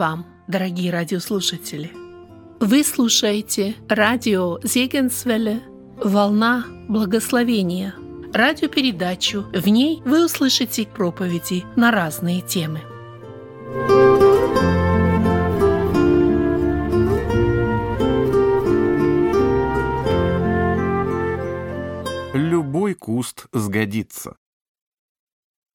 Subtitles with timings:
[0.00, 1.92] Вам, дорогие радиослушатели!
[2.58, 5.60] Вы слушаете радио Зегенсвелле
[6.02, 7.94] «Волна благословения»
[8.32, 9.44] радиопередачу.
[9.52, 12.80] В ней вы услышите проповеди на разные темы.
[22.32, 24.38] Любой куст сгодится.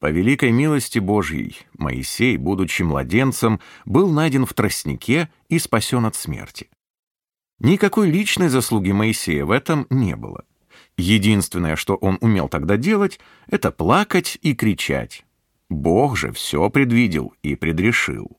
[0.06, 6.70] По великой милости Божьей Моисей, будучи младенцем, был найден в тростнике и спасен от смерти.
[7.58, 10.44] Никакой личной заслуги Моисея в этом не было.
[10.96, 15.26] Единственное, что он умел тогда делать, это плакать и кричать.
[15.72, 18.38] Бог же все предвидел и предрешил.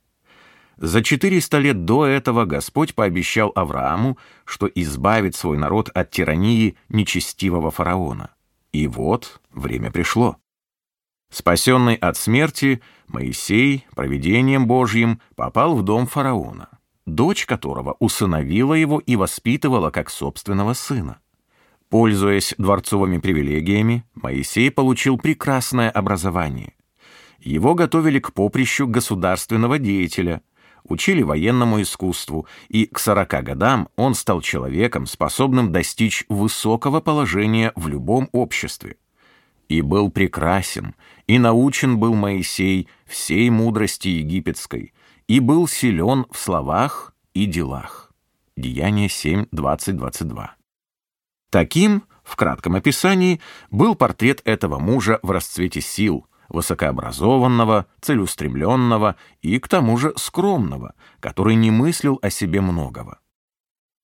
[0.77, 7.73] За 400 лет до этого Господь пообещал Аврааму, что избавит свой народ от тирании нечестивого
[7.73, 8.31] фараона.
[8.71, 10.37] И вот время пришло.
[11.31, 16.69] Спасенный от смерти, Моисей, провидением Божьим, попал в дом фараона,
[17.05, 21.19] дочь которого усыновила его и воспитывала как собственного сына.
[21.89, 26.75] Пользуясь дворцовыми привилегиями, Моисей получил прекрасное образование.
[27.39, 30.43] Его готовили к поприщу государственного деятеля,
[30.85, 37.89] учили военному искусству, и к 40 годам он стал человеком, способным достичь высокого положения в
[37.89, 38.97] любом обществе.
[39.69, 40.95] И был прекрасен,
[41.27, 44.93] и научен был Моисей всей мудрости египетской,
[45.27, 48.13] и был силен в словах и делах.
[48.57, 50.57] Деяние 7, 20, 22.
[51.51, 59.69] Таким, в кратком описании, был портрет этого мужа в расцвете сил, высокообразованного, целеустремленного и, к
[59.69, 63.21] тому же, скромного, который не мыслил о себе многого.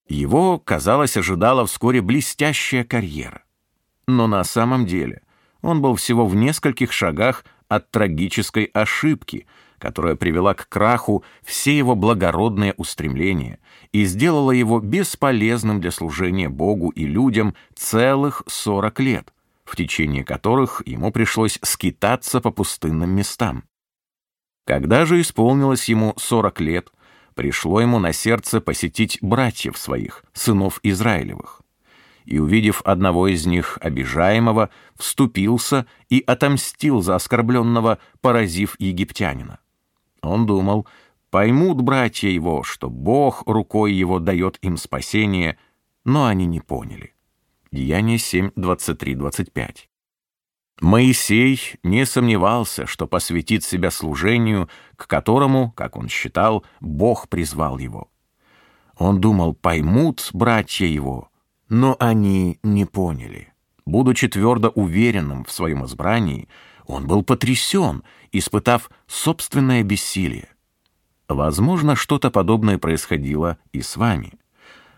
[0.08, 3.44] Его, казалось, ожидала вскоре блестящая карьера.
[4.06, 5.23] Но на самом деле
[5.62, 9.46] он был всего в нескольких шагах от трагической ошибки,
[9.78, 13.58] которая привела к краху все его благородные устремления
[13.92, 19.33] и сделала его бесполезным для служения Богу и людям целых 40 лет,
[19.64, 23.64] в течение которых ему пришлось скитаться по пустынным местам.
[24.67, 26.92] Когда же исполнилось ему 40 лет,
[27.34, 31.61] пришло ему на сердце посетить братьев своих, сынов Израилевых
[32.24, 39.58] и, увидев одного из них обижаемого, вступился и отомстил за оскорбленного, поразив египтянина.
[40.22, 40.86] Он думал,
[41.30, 45.58] поймут братья его, что Бог рукой его дает им спасение,
[46.05, 47.14] но они не поняли.
[47.72, 49.88] Деяние 7, 23, 25.
[50.80, 58.11] Моисей не сомневался, что посвятит себя служению, к которому, как он считал, Бог призвал его.
[58.98, 61.30] Он думал, поймут братья его,
[61.72, 63.48] но они не поняли.
[63.86, 66.46] Будучи твердо уверенным в своем избрании,
[66.84, 70.50] он был потрясен, испытав собственное бессилие.
[71.30, 74.34] Возможно, что-то подобное происходило и с вами.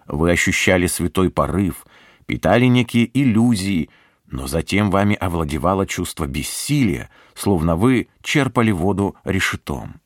[0.08, 1.86] Вы ощущали святой порыв,
[2.26, 3.88] питали некие иллюзии,
[4.26, 10.00] но затем вами овладевало чувство бессилия, словно вы черпали воду решетом.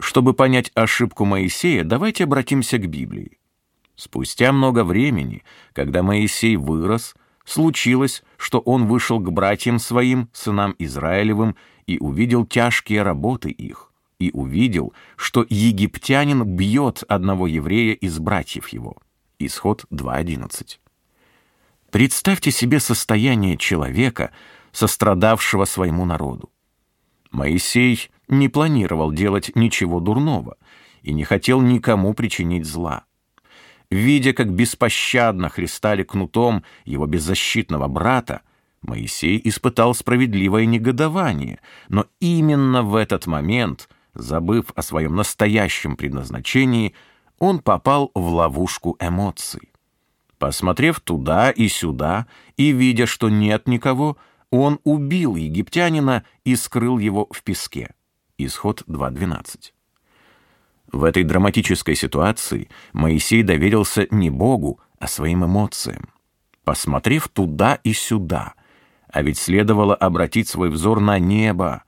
[0.00, 3.38] Чтобы понять ошибку Моисея, давайте обратимся к Библии.
[4.02, 7.14] Спустя много времени, когда Моисей вырос,
[7.44, 11.54] случилось, что он вышел к братьям своим, сынам Израилевым,
[11.86, 18.96] и увидел тяжкие работы их, и увидел, что египтянин бьет одного еврея из братьев его.
[19.38, 20.78] Исход 2.11.
[21.92, 24.32] Представьте себе состояние человека,
[24.72, 26.50] сострадавшего своему народу.
[27.30, 30.56] Моисей не планировал делать ничего дурного
[31.02, 33.04] и не хотел никому причинить зла.
[33.92, 38.40] Видя, как беспощадно христали кнутом его беззащитного брата,
[38.80, 41.60] Моисей испытал справедливое негодование,
[41.90, 46.94] но именно в этот момент, забыв о своем настоящем предназначении,
[47.38, 49.68] он попал в ловушку эмоций.
[50.38, 52.26] Посмотрев туда и сюда
[52.56, 54.16] и видя, что нет никого,
[54.48, 57.92] он убил египтянина и скрыл его в песке.
[58.38, 59.72] Исход 2.12.
[60.92, 66.10] В этой драматической ситуации Моисей доверился не Богу, а своим эмоциям.
[66.64, 68.54] Посмотрев туда и сюда,
[69.08, 71.82] а ведь следовало обратить свой взор на небо,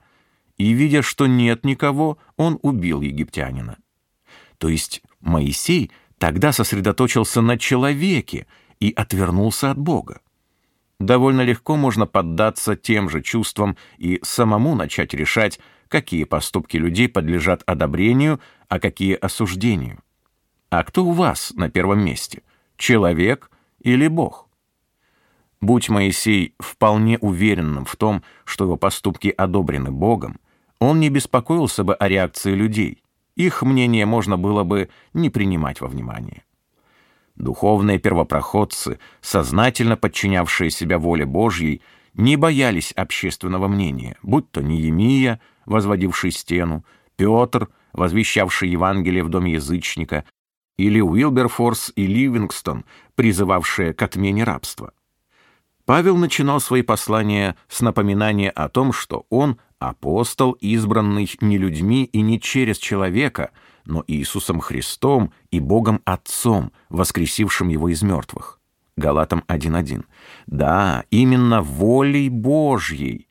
[0.57, 3.77] и, видя, что нет никого, он убил египтянина.
[4.57, 8.47] То есть Моисей тогда сосредоточился на человеке
[8.79, 10.21] и отвернулся от Бога.
[10.99, 17.63] Довольно легко можно поддаться тем же чувствам и самому начать решать, какие поступки людей подлежат
[17.65, 19.99] одобрению, а какие осуждению.
[20.69, 22.41] А кто у вас на первом месте?
[22.77, 23.49] Человек
[23.79, 24.47] или Бог?
[25.61, 30.39] Будь Моисей вполне уверенным в том, что его поступки одобрены Богом,
[30.79, 33.01] он не беспокоился бы о реакции людей.
[33.35, 36.43] их мнение можно было бы не принимать во внимание.
[37.35, 41.81] Духовные первопроходцы, сознательно подчинявшие себя воле Божьей,
[42.13, 46.85] не боялись общественного мнения, будь то Неемия, возводивший стену,
[47.15, 50.25] Петр, возвещавший Евангелие в доме язычника,
[50.77, 52.85] или Уилберфорс и Ливингстон,
[53.15, 54.91] призывавшие к отмене рабства.
[55.85, 62.21] Павел начинал свои послания с напоминания о том, что он апостол, избранный не людьми и
[62.21, 63.51] не через человека,
[63.85, 68.59] но Иисусом Христом и Богом Отцом, воскресившим его из мертвых.
[68.97, 70.05] Галатам 1.1.
[70.47, 73.27] Да, именно волей Божьей.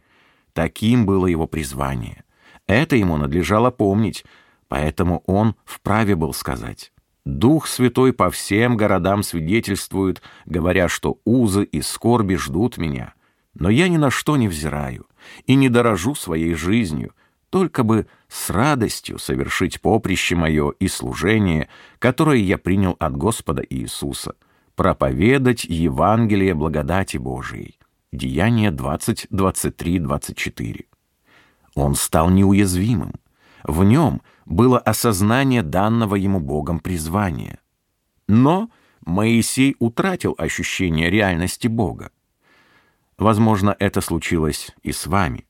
[0.52, 2.23] Таким было его призвание.
[2.66, 4.24] Это ему надлежало помнить,
[4.68, 6.92] поэтому он вправе был сказать.
[7.24, 13.14] Дух Святой по всем городам свидетельствует, говоря, что узы и скорби ждут меня.
[13.54, 15.06] Но я ни на что не взираю
[15.46, 17.14] и не дорожу своей жизнью,
[17.48, 21.68] только бы с радостью совершить поприще мое и служение,
[21.98, 24.34] которое я принял от Господа Иисуса,
[24.74, 27.78] проповедать Евангелие благодати Божией.
[28.12, 30.84] Деяние 20, 23, 24.
[31.74, 33.14] Он стал неуязвимым.
[33.64, 37.58] В нем было осознание данного ему Богом призвания.
[38.28, 38.70] Но
[39.04, 42.10] Моисей утратил ощущение реальности Бога.
[43.18, 45.46] Возможно, это случилось и с вами.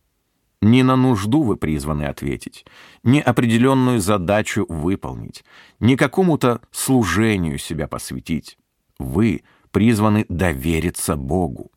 [0.60, 2.64] Не на нужду вы призваны ответить,
[3.02, 5.44] не определенную задачу выполнить,
[5.78, 8.56] не какому-то служению себя посвятить.
[8.98, 9.42] Вы
[9.72, 11.70] призваны довериться Богу.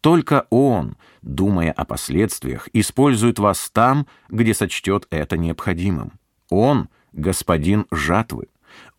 [0.00, 6.12] Только Он, думая о последствиях, использует вас там, где сочтет это необходимым.
[6.50, 8.48] Он— господин жатвы.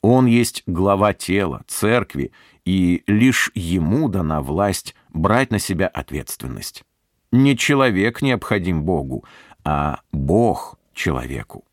[0.02, 2.32] Он есть глава тела, церкви,
[2.66, 6.84] и лишь ему дана власть брать на себя ответственность.
[7.32, 9.24] Не человек необходим Богу,
[9.64, 11.64] а Бог человеку.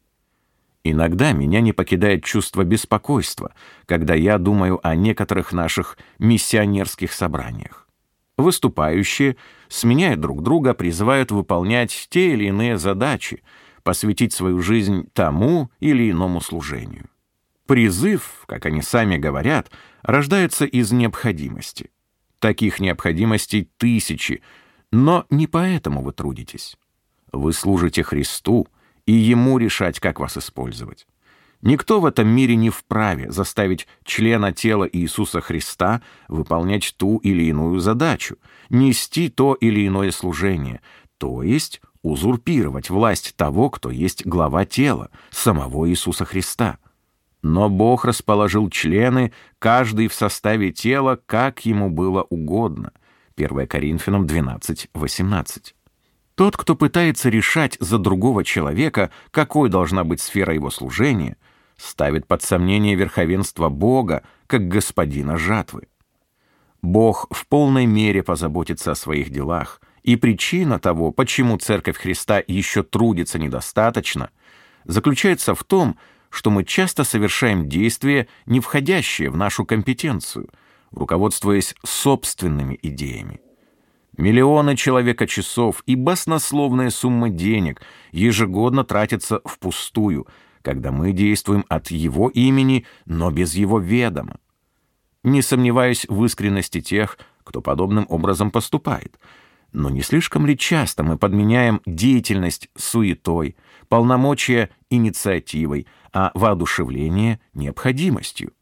[0.84, 3.52] Иногда меня не покидает чувство беспокойства,
[3.86, 7.85] когда я думаю о некоторых наших миссионерских собраниях.
[8.36, 9.36] Выступающие,
[9.68, 13.42] сменяя друг друга, призывают выполнять те или иные задачи,
[13.82, 17.08] посвятить свою жизнь тому или иному служению.
[17.66, 19.70] Призыв, как они сами говорят,
[20.02, 21.90] рождается из необходимости.
[22.38, 24.42] Таких необходимостей тысячи,
[24.92, 26.76] но не поэтому вы трудитесь.
[27.32, 28.68] Вы служите Христу,
[29.06, 31.06] и Ему решать, как вас использовать.
[31.66, 37.80] Никто в этом мире не вправе заставить члена тела Иисуса Христа выполнять ту или иную
[37.80, 38.36] задачу,
[38.70, 40.80] нести то или иное служение,
[41.18, 46.78] то есть узурпировать власть того, кто есть глава тела, самого Иисуса Христа.
[47.42, 52.92] Но Бог расположил члены, каждый в составе тела, как ему было угодно.
[53.36, 55.74] 1 Коринфянам 12, 18.
[56.36, 61.36] Тот, кто пытается решать за другого человека, какой должна быть сфера его служения,
[61.76, 65.88] ставит под сомнение верховенство Бога как господина жатвы.
[66.82, 72.82] Бог в полной мере позаботится о своих делах, и причина того, почему Церковь Христа еще
[72.82, 74.30] трудится недостаточно,
[74.84, 75.98] заключается в том,
[76.30, 80.48] что мы часто совершаем действия, не входящие в нашу компетенцию,
[80.92, 83.40] руководствуясь собственными идеями.
[84.16, 90.26] Миллионы человека часов и баснословная сумма денег ежегодно тратятся впустую,
[90.66, 94.40] когда мы действуем от его имени, но без его ведома.
[95.22, 99.18] Не сомневаюсь в искренности тех, кто подобным образом поступает—
[99.72, 103.56] но не слишком ли часто мы подменяем деятельность суетой,
[103.88, 108.52] полномочия инициативой, а воодушевление необходимостью?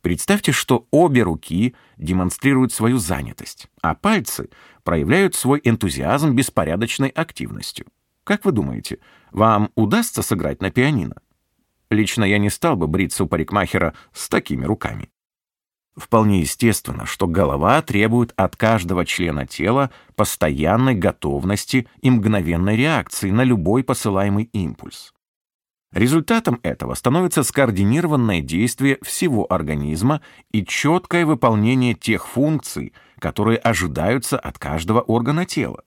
[0.00, 4.48] Представьте, что обе руки демонстрируют свою занятость, а пальцы
[4.82, 7.86] проявляют свой энтузиазм беспорядочной активностью.
[8.24, 8.98] Как вы думаете,
[9.30, 11.16] вам удастся сыграть на пианино?
[11.90, 15.10] Лично я не стал бы бриться у парикмахера с такими руками.
[15.94, 23.44] Вполне естественно, что голова требует от каждого члена тела постоянной готовности и мгновенной реакции на
[23.44, 25.12] любой посылаемый импульс.
[25.92, 34.58] Результатом этого становится скоординированное действие всего организма и четкое выполнение тех функций, которые ожидаются от
[34.58, 35.84] каждого органа тела.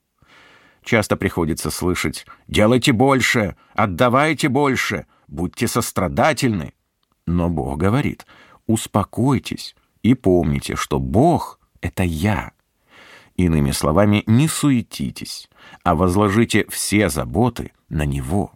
[0.88, 6.76] Часто приходится слышать «делайте больше», «отдавайте больше», «будьте сострадательны».
[7.26, 8.26] Но Бог говорит
[8.68, 12.54] «успокойтесь», и помните, что Бог— это я.
[13.36, 15.50] Иными словами, не суетитесь,
[15.84, 18.54] а возложите все заботы на Него.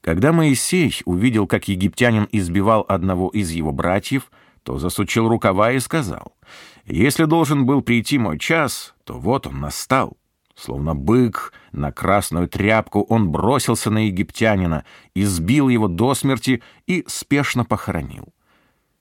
[0.00, 4.32] Когда Моисей увидел, как египтянин избивал одного из его братьев,
[4.64, 6.32] то засучил рукава и сказал,
[6.84, 10.17] «Если должен был прийти мой час, то вот он настал».
[10.58, 14.84] Словно бык, на красную тряпку он бросился на египтянина,
[15.14, 18.34] избил его до смерти и спешно похоронил.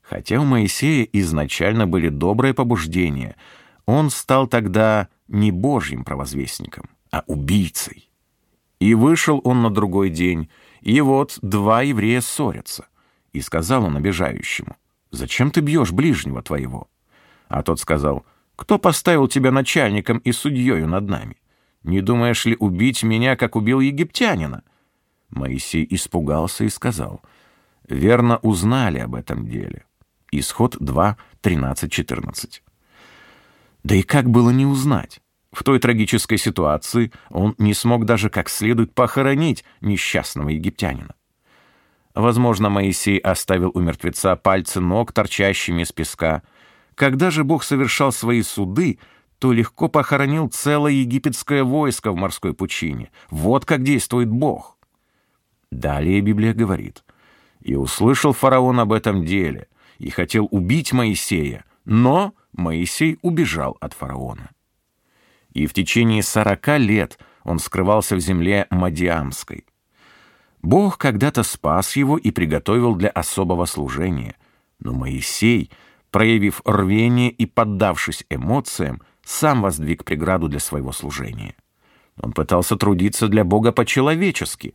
[0.04, 3.36] Хотя у Моисея изначально были добрые побуждения,
[3.88, 8.12] он стал тогда не божьим провозвестником, а убийцей.
[8.80, 10.50] И вышел он на другой день,
[10.82, 12.86] и вот два еврея ссорятся.
[13.34, 14.78] И сказал он обижающему,
[15.10, 16.88] «Зачем ты бьешь ближнего твоего?»
[17.48, 21.38] А тот сказал, «Кто поставил тебя начальником и судьею над нами?
[21.88, 24.64] Не думаешь ли убить меня, как убил египтянина?»
[25.30, 27.22] Моисей испугался и сказал,
[27.88, 29.86] «Верно узнали об этом деле».
[30.30, 32.62] Исход 2, 13, 14.
[33.86, 35.22] Да и как было не узнать?
[35.54, 41.16] В той трагической ситуации он не смог даже как следует похоронить несчастного египтянина.
[42.14, 46.44] Возможно, Моисей оставил у мертвеца пальцы ног, торчащими из песка.
[46.96, 49.00] Когда же Бог совершал свои суды,
[49.40, 53.12] то легко похоронил целое египетское войско в морской пучине.
[53.30, 54.78] Вот как действует Бог.
[55.72, 57.04] Далее Библия говорит,
[57.62, 59.68] «И услышал фараон об этом деле,
[59.98, 64.52] и хотел убить Моисея, но Моисей убежал от фараона.
[65.54, 69.66] И в течение сорока лет он скрывался в земле Мадиамской.
[70.62, 74.36] Бог когда-то спас его и приготовил для особого служения,
[74.80, 75.72] но Моисей,
[76.12, 81.56] проявив рвение и поддавшись эмоциям, сам воздвиг преграду для своего служения.
[82.22, 84.74] Он пытался трудиться для Бога по-человечески,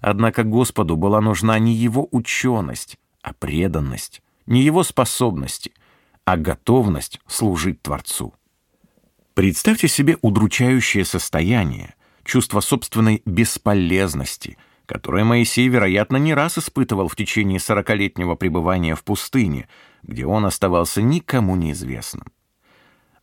[0.00, 5.72] однако Господу была нужна не его ученость, а преданность, не его способности,
[6.24, 8.34] а готовность служить Творцу.
[9.34, 11.94] Представьте себе удручающее состояние,
[12.24, 19.68] чувство собственной бесполезности, которое Моисей, вероятно, не раз испытывал в течение сорокалетнего пребывания в пустыне,
[20.02, 22.26] где он оставался никому неизвестным.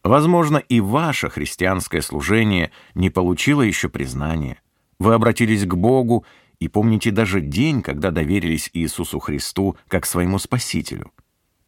[0.09, 4.59] Возможно, и ваше христианское служение не получило еще признания.
[4.97, 6.25] Вы обратились к Богу
[6.59, 11.11] и помните даже день, когда доверились Иисусу Христу как своему Спасителю.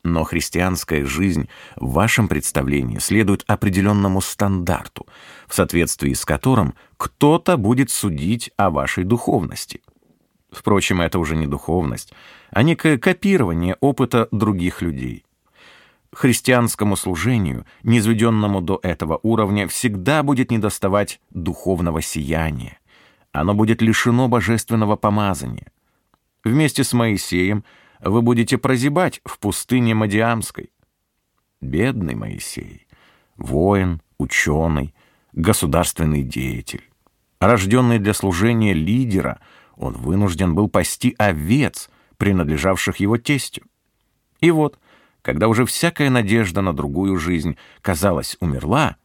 [0.03, 5.05] Но христианская жизнь в вашем представлении следует определенному стандарту,
[5.47, 9.83] в соответствии с которым кто-то будет судить о вашей духовности.
[10.49, 12.11] Впрочем, это уже не духовность,
[12.49, 15.25] а некое копирование опыта других людей.
[16.13, 22.79] Христианскому служению, низведенному до этого уровня, всегда будет недоставать духовного сияния.
[23.31, 25.71] Оно будет лишено божественного помазания.
[26.43, 27.63] Вместе с Моисеем–
[28.01, 30.71] вы будете прозябать в пустыне Мадиамской.
[31.61, 32.87] Бедный Моисей,
[33.37, 34.95] воин, ученый,
[35.33, 36.89] государственный деятель.
[37.39, 39.39] Рожденный для служения лидера,
[39.75, 43.63] он вынужден был пасти овец, принадлежавших его тестю.
[44.39, 44.79] И вот,
[45.21, 48.97] когда уже всякая надежда на другую жизнь, казалось, умерла,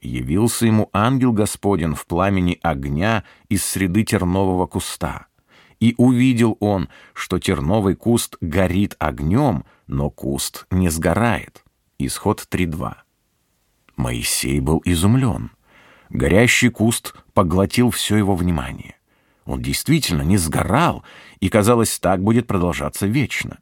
[0.00, 5.26] явился ему ангел Господень в пламени огня из среды тернового куста—
[5.82, 11.64] и увидел он, что терновый куст горит огнем, но куст не сгорает.
[11.98, 12.94] Исход 3.2.
[13.96, 15.50] Моисей был изумлен.
[16.08, 18.94] Горящий куст поглотил все его внимание.
[19.44, 21.02] Он действительно не сгорал,
[21.40, 23.58] и, казалось, так будет продолжаться вечно.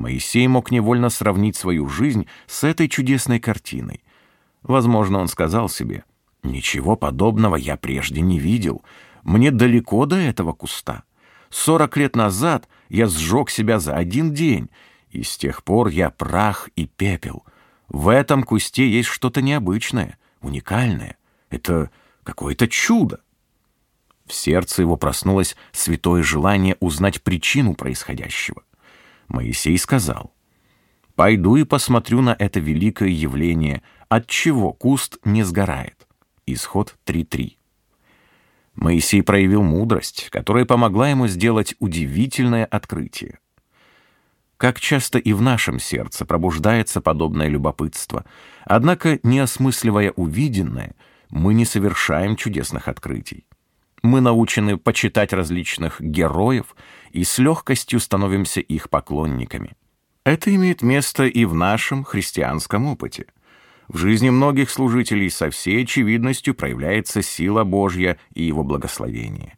[0.00, 4.02] Моисей мог невольно сравнить свою жизнь с этой чудесной картиной.
[4.62, 6.04] Возможно, он сказал себе,
[6.42, 8.82] «Ничего подобного я прежде не видел.
[9.22, 11.04] Мне далеко до этого куста».
[11.50, 14.70] Сорок лет назад я сжег себя за один день,
[15.10, 17.44] и с тех пор я прах и пепел.
[17.88, 21.18] В этом кусте есть что-то необычное, уникальное.
[21.50, 21.90] Это
[22.22, 23.20] какое-то чудо.
[24.26, 28.62] В сердце его проснулось святое желание узнать причину происходящего.
[29.30, 30.34] Моисей сказал,
[31.14, 36.08] «Пойду и посмотрю на это великое явление, от чего куст не сгорает».
[36.46, 37.56] Исход 3.3.
[38.74, 43.38] Моисей проявил мудрость, которая помогла ему сделать удивительное открытие.
[44.56, 48.24] Как часто и в нашем сердце пробуждается подобное любопытство,
[48.64, 50.96] однако, не осмысливая увиденное,
[51.30, 53.46] мы не совершаем чудесных открытий.
[54.02, 56.74] Мы научены почитать различных героев
[57.10, 59.76] и с легкостью становимся их поклонниками.
[60.24, 63.26] Это имеет место и в нашем христианском опыте–
[63.90, 69.56] в жизни многих служителей со всей очевидностью проявляется сила Божья и Его благословение.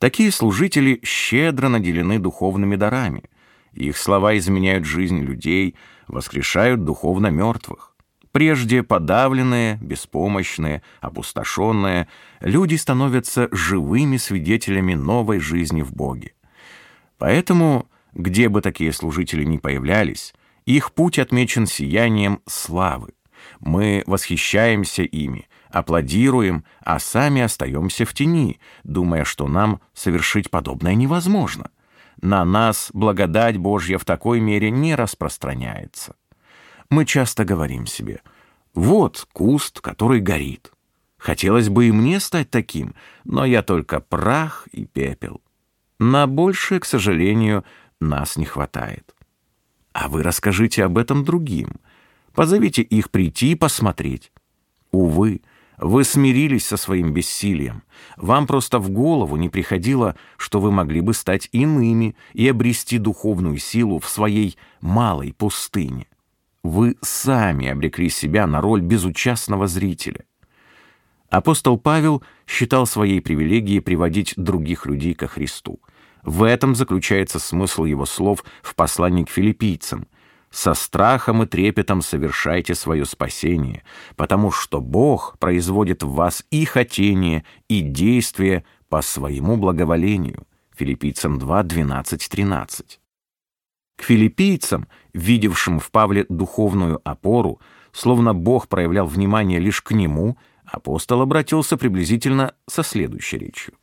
[0.00, 3.22] Такие служители щедро наделены духовными дарами.
[3.72, 5.76] Их слова изменяют жизнь людей,
[6.08, 7.87] воскрешают духовно мертвых.
[8.38, 12.06] Прежде подавленные, беспомощные, опустошенные,
[12.38, 16.34] люди становятся живыми свидетелями новой жизни в Боге.
[17.18, 20.34] Поэтому, где бы такие служители ни появлялись,
[20.66, 23.14] их путь отмечен сиянием славы.
[23.58, 31.72] Мы восхищаемся ими, аплодируем, а сами остаемся в тени, думая, что нам совершить подобное невозможно.
[32.22, 36.14] На нас благодать Божья в такой мере не распространяется.
[36.90, 38.22] Мы часто говорим себе,
[38.74, 40.72] вот куст, который горит.
[41.18, 45.42] Хотелось бы и мне стать таким, но я только прах и пепел.
[45.98, 47.64] На большее, к сожалению,
[48.00, 49.14] нас не хватает.
[49.92, 51.80] А вы расскажите об этом другим.
[52.34, 54.30] Позовите их прийти и посмотреть.
[54.92, 55.42] Увы,
[55.76, 57.82] вы смирились со своим бессилием.
[58.16, 63.58] Вам просто в голову не приходило, что вы могли бы стать иными и обрести духовную
[63.58, 66.06] силу в своей малой пустыне.
[66.62, 70.24] Вы сами обрекли себя на роль безучастного зрителя.
[71.30, 75.80] Апостол Павел считал своей привилегией приводить других людей ко Христу.
[76.22, 80.08] В этом заключается смысл его слов в послании к филиппийцам.
[80.50, 83.84] «Со страхом и трепетом совершайте свое спасение,
[84.16, 90.46] потому что Бог производит в вас и хотение, и действие по своему благоволению».
[90.74, 93.00] Филиппийцам 2, 12, 13.
[93.98, 101.20] К филиппийцам, видевшим в Павле духовную опору, словно Бог проявлял внимание лишь к нему, апостол
[101.20, 103.74] обратился приблизительно со следующей речью.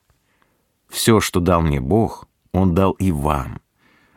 [0.88, 3.60] «Все, что дал мне Бог, Он дал и вам.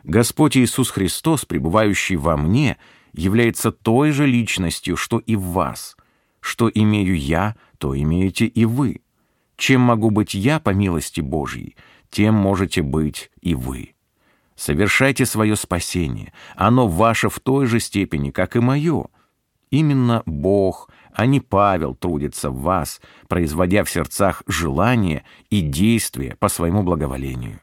[0.05, 2.77] Господь Иисус Христос, пребывающий во мне,
[3.11, 5.97] является той же личностью, что и в вас.
[6.39, 9.01] Что имею я, то имеете и вы.
[9.57, 11.75] Чем могу быть я по милости Божьей,
[12.09, 13.95] тем можете быть и вы.
[14.59, 16.33] Совершайте свое спасение.
[16.57, 19.05] Оно ваше в той же степени, как и мое.
[19.71, 22.99] Именно Бог, а не Павел трудится в вас,
[23.29, 27.61] производя в сердцах желания и действия по своему благоволению.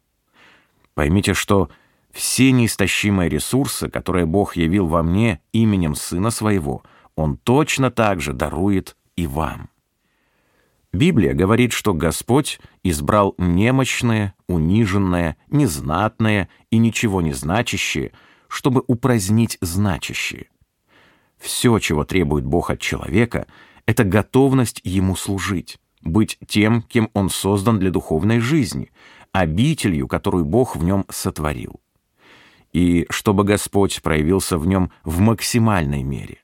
[0.95, 1.69] Поймите, что
[2.13, 6.83] все неистощимые ресурсы, которые Бог явил во мне именем Сына Своего,
[7.15, 9.69] Он точно так же дарует и вам.
[10.97, 18.13] Библия говорит, что Господь избрал немощное, униженное, незнатное и ничего не значащее,
[18.49, 20.49] чтобы упразднить значащее.
[21.39, 23.47] Все, чего требует Бог от человека,
[23.85, 28.91] это готовность Ему служить, быть тем, кем Он создан для духовной жизни,
[29.33, 31.79] обителью, которую Бог в нем сотворил.
[32.73, 36.39] И чтобы Господь проявился в нем в максимальной мере.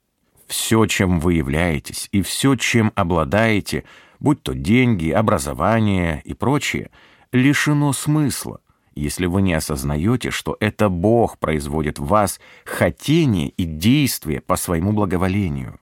[0.46, 3.84] Все, чем вы являетесь, и все, чем обладаете—
[4.22, 6.90] будь то деньги, образование и прочее,
[7.32, 8.60] лишено смысла,
[8.94, 14.92] если вы не осознаете, что это Бог производит в вас хотение и действие по своему
[14.92, 15.80] благоволению.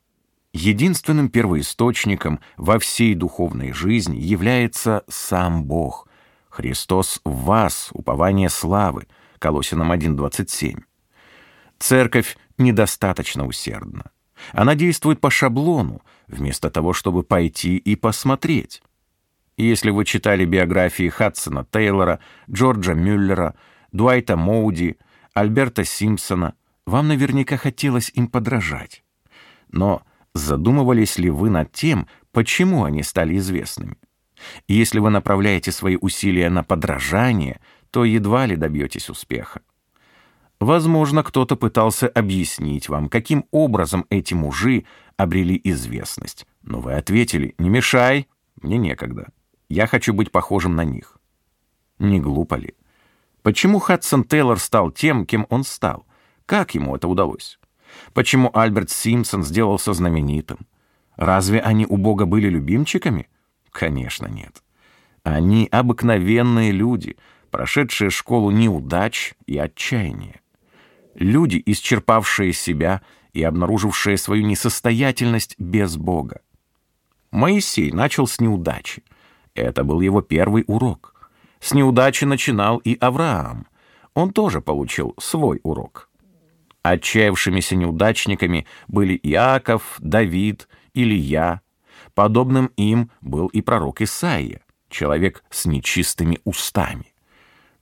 [0.53, 6.09] Единственным первоисточником во всей духовной жизни является сам Бог.
[6.49, 9.07] Христос в вас, упование славы,
[9.39, 10.81] Колосинам 1.27.
[11.79, 14.11] Церковь недостаточно усердна.
[14.53, 18.83] Она действует по шаблону, вместо того, чтобы пойти и посмотреть.
[19.57, 23.55] если вы читали биографии Хадсона Тейлора, Джорджа Мюллера,
[23.93, 24.97] Дуайта Моуди,
[25.35, 26.55] Альберта Симпсона,
[26.87, 29.05] вам наверняка хотелось им подражать.
[29.71, 30.03] Но
[30.35, 33.97] задумывались ли вы над тем, почему они стали известными?
[34.67, 39.61] Если вы направляете свои усилия на подражание, то едва ли добьетесь успеха.
[40.61, 44.85] Возможно, кто-то пытался объяснить вам, каким образом эти мужи
[45.17, 46.47] обрели известность.
[46.63, 48.29] Но вы ответили «Не мешай,
[48.61, 49.31] мне некогда.
[49.71, 51.19] Я хочу быть похожим на них».
[51.99, 52.75] Не глупо ли?
[53.43, 56.07] Почему Хадсон Тейлор стал тем, кем он стал?
[56.45, 57.59] Как ему это удалось?
[58.13, 60.59] Почему Альберт Симпсон сделался знаменитым?
[61.17, 63.29] Разве они у Бога были любимчиками?
[63.71, 64.63] Конечно, нет.
[65.23, 67.17] Они обыкновенные люди,
[67.51, 70.40] прошедшие школу неудач и отчаяния.
[71.21, 73.03] Люди, исчерпавшие себя
[73.35, 76.41] и обнаружившие свою несостоятельность без Бога.
[77.31, 79.05] Моисей начал с неудачи.
[79.55, 81.31] Это был его первый урок.
[81.61, 83.67] С неудачи начинал и Авраам.
[84.15, 86.09] Он тоже получил свой урок.
[86.83, 91.61] Отчаявшимися неудачниками были Иаков, Давид, Илья.
[92.15, 97.10] Подобным им был и пророк Исаия, человек с нечистыми устами.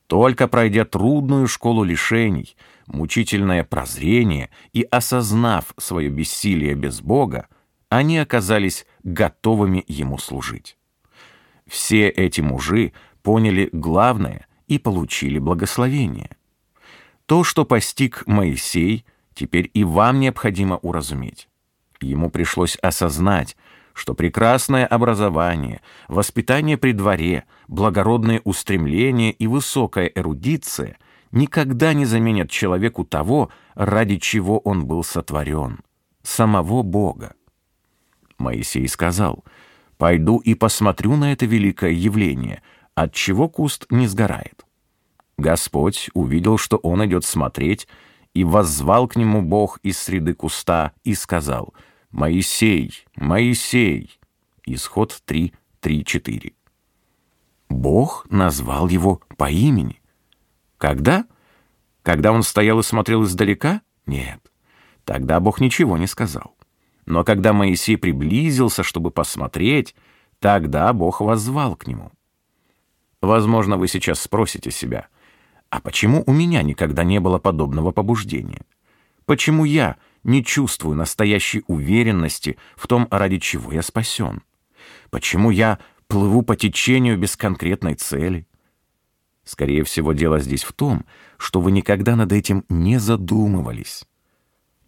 [0.08, 7.46] Только пройдя трудную школу лишений, мучительное прозрение и осознав свое бессилие без Бога,
[7.90, 10.78] они оказались готовыми Ему служить.
[11.66, 16.30] Все эти мужи поняли главное и получили благословение.
[17.26, 21.50] То, что постиг Моисей, теперь и вам необходимо уразуметь.
[22.00, 23.58] Ему пришлось осознать,
[23.98, 30.98] что прекрасное образование, воспитание при дворе, благородные устремления и высокая эрудиция—
[31.32, 35.80] никогда не заменят человеку того, ради чего он был сотворен,
[36.22, 37.34] самого Бога.
[38.38, 39.44] Моисей сказал,
[39.96, 42.62] Пойду и посмотрю на это великое явление,
[42.94, 44.64] отчего куст не сгорает.
[45.36, 47.88] Господь увидел, что он идет смотреть,
[48.34, 51.74] и воззвал к нему Бог из среды куста и сказал,
[52.10, 54.18] «Моисей, Моисей!»
[54.64, 56.52] Исход 3, 3, 4.
[57.68, 60.00] Бог назвал его по имени.
[60.78, 61.26] Когда?
[62.02, 63.82] Когда он стоял и смотрел издалека?
[64.06, 64.40] Нет.
[65.04, 66.56] Тогда Бог ничего не сказал.
[67.06, 69.94] Но когда Моисей приблизился, чтобы посмотреть,
[70.38, 72.12] тогда Бог воззвал к нему.
[73.20, 75.08] Возможно, вы сейчас спросите себя,
[75.70, 78.62] а почему у меня никогда не было подобного побуждения?
[79.24, 79.96] Почему я
[80.28, 84.42] не чувствую настоящей уверенности в том, ради чего я спасен?
[85.10, 88.46] Почему я плыву по течению без конкретной цели?
[89.44, 91.06] Скорее всего, дело здесь в том,
[91.38, 94.04] что вы никогда над этим не задумывались.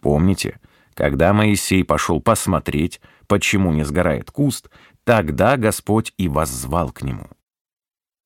[0.02, 0.60] Помните,
[0.94, 4.68] когда Моисей пошел посмотреть, почему не сгорает куст,
[5.04, 7.26] тогда Господь и воззвал к нему.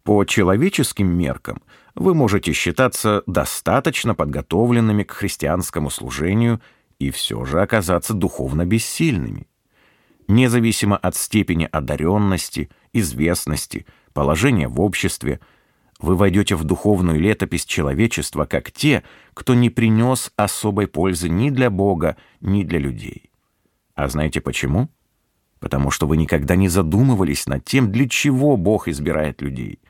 [0.03, 1.63] По человеческим меркам
[1.95, 6.61] вы можете считаться достаточно подготовленными к христианскому служению
[7.07, 9.47] и все же оказаться духовно бессильными.
[10.29, 15.41] Независимо от степени одаренности, известности, положения в обществе–
[16.01, 21.71] вы войдете в духовную летопись человечества как те, кто не принес особой пользы ни для
[21.71, 23.31] Бога, ни для людей.
[23.95, 24.91] А знаете почему?
[25.61, 29.81] Потому что вы никогда не задумывались над тем, для чего Бог избирает людей.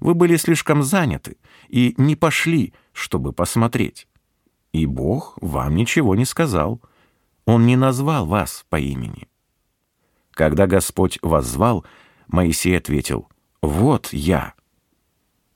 [0.00, 1.36] Вы были слишком заняты
[1.68, 4.06] и не пошли, чтобы посмотреть.
[4.74, 6.82] И Бог вам ничего не сказал.
[7.46, 9.28] Он не назвал вас по имени.
[10.32, 11.86] Когда Господь вас звал,
[12.26, 13.28] Моисей ответил,
[13.62, 14.54] «Вот я».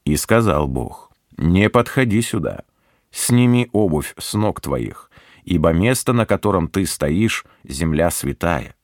[0.05, 2.63] И сказал Бог, «Не подходи сюда,
[3.11, 5.11] сними обувь с ног твоих,
[5.43, 8.77] ибо место, на котором ты стоишь, земля святая».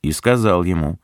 [0.00, 0.98] И сказал ему,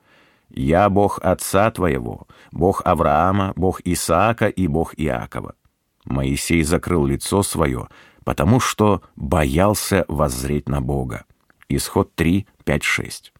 [0.49, 5.57] «Я Бог отца твоего, Бог Авраама, Бог Исаака и Бог Иакова».
[6.05, 7.89] Моисей закрыл лицо свое,
[8.25, 11.25] потому что боялся воззреть на Бога.
[11.69, 13.33] Исход 3, 5, 6.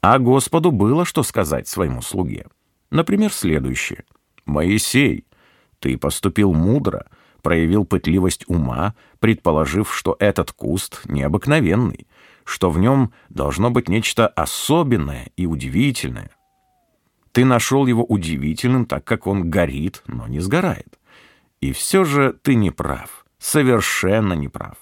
[0.00, 2.46] А Господу было что сказать своему слуге.
[2.90, 4.04] Например, следующее—
[4.48, 5.26] «Моисей,
[5.78, 7.06] ты поступил мудро,
[7.42, 12.06] проявил пытливость ума, предположив, что этот куст необыкновенный,
[12.44, 16.30] что в нем должно быть нечто особенное и удивительное.
[17.32, 20.98] Ты нашел его удивительным, так как он горит, но не сгорает.
[21.60, 24.76] И все же ты не прав, совершенно не прав.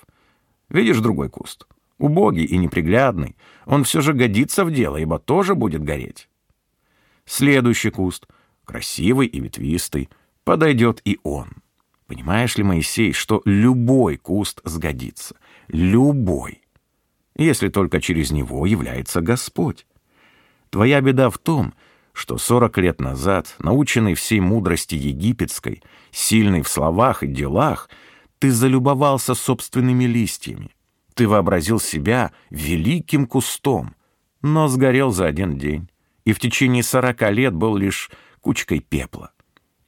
[0.68, 1.66] Видишь другой куст?
[1.98, 6.28] Убогий и неприглядный, он все же годится в дело, ибо тоже будет гореть.
[7.24, 8.26] Следующий куст—
[8.64, 10.10] красивый и ветвистый,
[10.44, 11.48] подойдет и он.
[12.06, 15.36] Понимаешь ли, Моисей, что любой куст сгодится?
[15.68, 16.62] Любой.
[17.36, 19.86] Если только через него является Господь.
[20.70, 21.74] Твоя беда в том,
[22.12, 27.90] что сорок лет назад, наученный всей мудрости египетской, сильный в словах и делах,
[28.38, 30.70] ты залюбовался собственными листьями.
[31.14, 33.94] Ты вообразил себя великим кустом,
[34.42, 35.88] но сгорел за один день,
[36.24, 39.32] и в течение сорока лет был лишь кучкой пепла.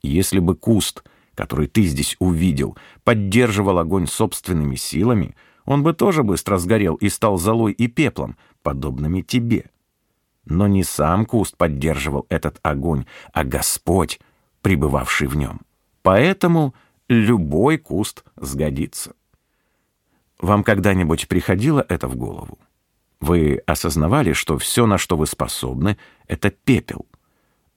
[0.03, 6.57] Если бы куст, который ты здесь увидел, поддерживал огонь собственными силами, он бы тоже быстро
[6.57, 9.71] сгорел и стал золой и пеплом, подобными тебе.
[10.47, 14.19] Но не сам куст поддерживал этот огонь, а Господь,
[14.63, 15.61] пребывавший в нем.
[16.03, 16.75] Поэтому
[17.09, 19.15] любой куст сгодится.
[20.39, 22.59] Вам когда-нибудь приходило это в голову?
[23.21, 27.07] Вы осознавали, что все, на что вы способны,— это пепел—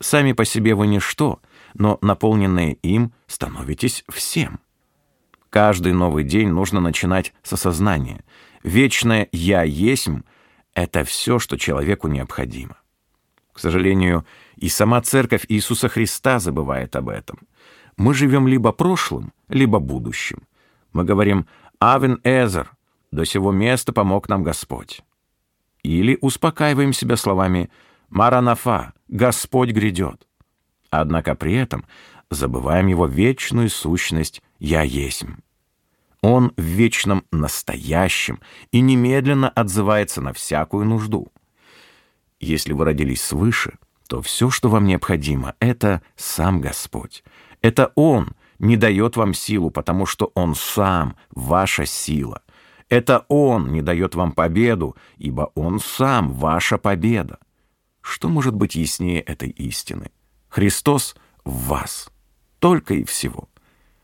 [0.02, 1.39] Сами по себе вы ничто,
[1.76, 4.60] но наполненные им становитесь всем.
[5.52, 8.24] Каждый новый день нужно начинать с осознания.
[8.63, 10.22] Вечное «я есмь»—
[10.74, 12.78] это все, что человеку необходимо.
[13.54, 17.39] К сожалению, и сама Церковь Иисуса Христа забывает об этом.
[18.02, 20.48] Мы живем либо прошлым, либо будущим.
[20.92, 21.46] Мы говорим
[21.78, 22.72] «Авен Эзер»,
[23.12, 25.04] «До сего места помог нам Господь».
[25.84, 27.70] Или успокаиваем себя словами
[28.10, 30.28] «Маранафа», Господь грядет.
[30.90, 31.86] Однако при этом
[32.32, 35.36] забываем его вечную сущность «Я есмь».
[36.24, 38.40] Он в вечном настоящем
[38.72, 41.32] и немедленно отзывается на всякую нужду.
[42.40, 47.24] Если вы родились свыше, то все, что вам необходимо, это сам Господь.
[47.62, 52.41] Это Он не дает вам силу, потому что Он сам ваша сила.
[52.89, 57.39] Это Он не дает вам победу, ибо Он сам ваша победа.
[58.02, 60.12] Что может быть яснее этой истины?
[60.50, 62.12] Христос в вас.
[62.60, 63.47] Только и всего.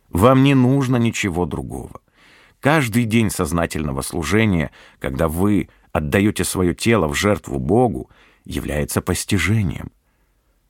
[0.09, 1.99] Вам не нужно ничего другого.
[2.59, 8.09] Каждый день сознательного служения, когда вы отдаете свое тело в жертву Богу,
[8.45, 9.91] является постижением,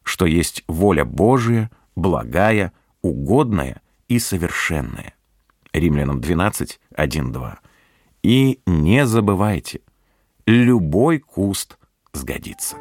[0.03, 5.15] что есть воля Божия, благая, угодная и совершенная.
[5.73, 7.59] Римлянам 12, 1, 2.
[8.23, 9.81] И не забывайте,
[10.45, 11.77] любой куст
[12.13, 12.77] сгодится.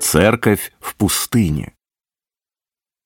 [0.00, 1.74] Церковь в пустыне.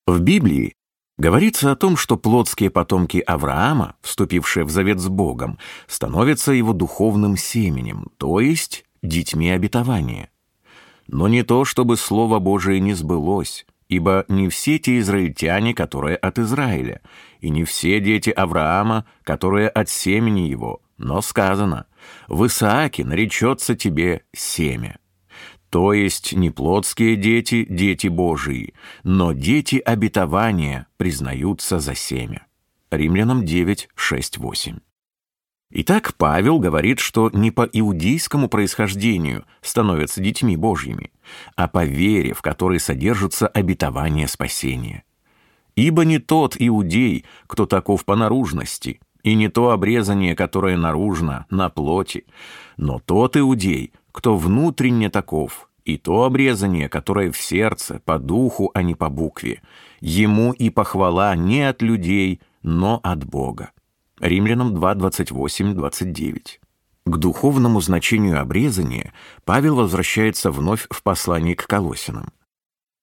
[0.07, 0.76] В Библии
[1.19, 7.37] говорится о том, что плотские потомки Авраама, вступившие в завет с Богом, становятся его духовным
[7.37, 10.31] семенем, то есть детьми обетования.
[11.07, 16.39] Но не то, чтобы Слово Божие не сбылось, ибо не все те израильтяне, которые от
[16.39, 17.01] Израиля,
[17.41, 21.87] и не все дети Авраама, которые от семени его, но сказано,
[22.29, 24.99] «В Исааке наречется тебе семя».
[25.71, 32.47] То есть не плотские дети, дети Божии, но дети обетования признаются за семя.
[32.91, 34.79] Римлянам 9, 6, 8.
[35.71, 41.11] Итак, Павел говорит, что не по иудейскому происхождению становятся детьми Божьими,
[41.57, 45.03] а по вере, в которой содержится обетование спасения.
[45.75, 51.69] Ибо не тот иудей, кто таков по наружности, и не то обрезание, которое наружно, на
[51.69, 52.27] плоти,
[52.77, 58.83] но тот иудей, кто внутренне таков, и то обрезание, которое в сердце, по духу, а
[58.83, 59.61] не по букве.
[60.01, 63.73] Ему и похвала не от людей, но от Бога.
[64.19, 66.61] Римлянам 2, 28, 29.
[67.05, 69.13] К духовному значению обрезания
[69.45, 72.33] Павел возвращается вновь в послании к Колосинам.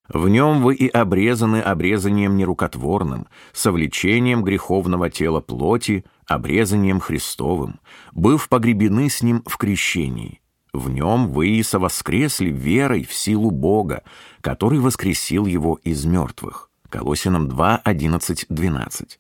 [0.09, 7.79] «В нем вы и обрезаны обрезанием нерукотворным, совлечением греховного тела плоти, обрезанием Христовым,
[8.13, 10.39] быв погребены с ним в крещении.
[10.73, 14.03] В нем вы и совоскресли верой в силу Бога,
[14.41, 16.69] который воскресил его из мертвых».
[16.89, 19.19] Колосинам 2, 11, 12.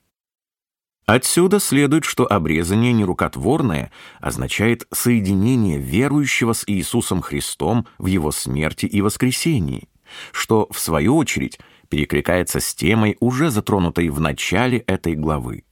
[1.05, 9.01] Отсюда следует, что обрезание нерукотворное означает соединение верующего с Иисусом Христом в Его смерти и
[9.01, 9.89] воскресении,
[10.31, 15.63] что, в свою очередь, перекликается с темой, уже затронутой в начале этой главы.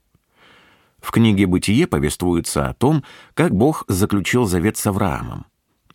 [1.00, 5.46] В книге «Бытие» повествуется о том, как Бог заключил завет с Авраамом.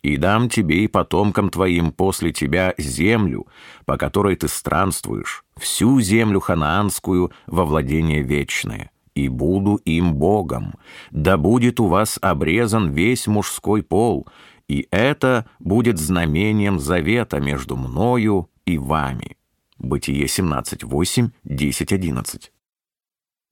[0.07, 3.45] «И дам тебе и потомкам твоим после тебя землю,
[3.85, 10.75] по которой ты странствуешь, всю землю ханаанскую во владение вечное» и буду им Богом.
[11.09, 14.27] Да будет у вас обрезан весь мужской пол,
[14.67, 19.35] и это будет знамением завета между мною и вами».
[19.77, 22.51] Бытие 17.8, 10.11.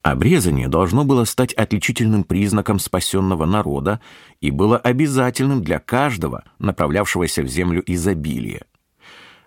[0.06, 4.00] Обрезание должно было стать отличительным признаком спасенного народа
[4.40, 8.66] и было обязательным для каждого, направлявшегося в землю изобилия.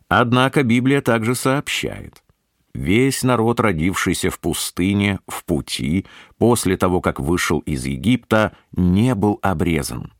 [0.09, 2.23] Однако Библия также сообщает–
[2.75, 6.05] Весь народ, родившийся в пустыне, в пути,
[6.37, 10.13] после того, как вышел из Египта, не был обрезан.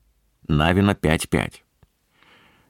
[0.48, 1.54] Навина 5.5.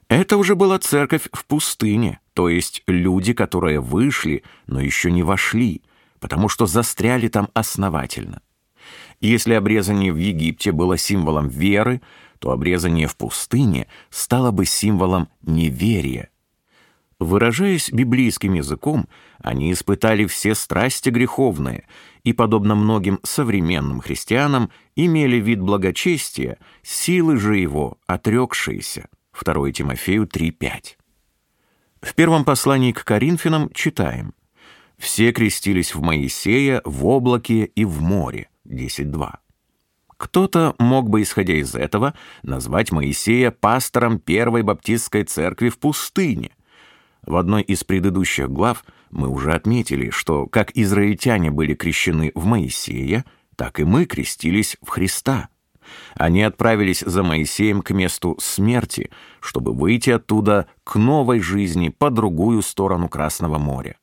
[0.08, 5.82] Это уже была церковь в пустыне, то есть люди, которые вышли, но еще не вошли,
[6.20, 8.42] потому что застряли там основательно.
[9.20, 12.00] Если обрезание в Египте было символом веры,
[12.38, 16.30] то обрезание в пустыне стало бы символом неверия.
[17.18, 19.06] Выражаясь библейским языком,
[19.42, 21.86] они испытали все страсти греховные
[22.24, 29.08] и, подобно многим современным христианам, имели вид благочестия, силы же его отрекшиеся.
[29.38, 30.96] 2 Тимофею 3.5.
[32.00, 34.32] В первом послании к Коринфянам читаем
[35.00, 39.36] «Все крестились в Моисея, в облаке и в море» 10.2.
[40.18, 46.50] Кто-то мог бы, исходя из этого, назвать Моисея пастором Первой Баптистской церкви в пустыне,
[47.26, 53.24] в одной из предыдущих глав мы уже отметили, что как израильтяне были крещены в Моисея,
[53.56, 55.48] так и мы крестились в Христа.
[56.14, 59.10] Они отправились за Моисеем к месту смерти,
[59.40, 63.96] чтобы выйти оттуда к новой жизни по другую сторону Красного моря.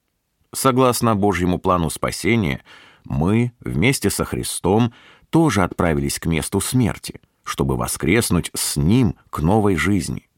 [0.53, 2.63] Согласно Божьему плану спасения,
[3.03, 4.93] мы вместе со Христом
[5.29, 10.29] тоже отправились к месту смерти, чтобы воскреснуть с Ним к новой жизни.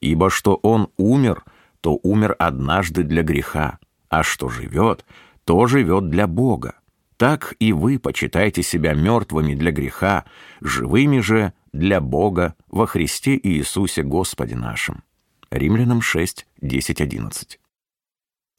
[0.00, 1.44] Ибо что Он умер—
[1.82, 3.78] то умер однажды для греха,
[4.08, 5.04] а что живет,
[5.44, 6.76] то живет для Бога.
[7.16, 10.24] Так и вы почитайте себя мертвыми для греха,
[10.60, 15.02] живыми же для Бога во Христе Иисусе Господе нашим.
[15.50, 17.58] Римлянам 6, 10, 11.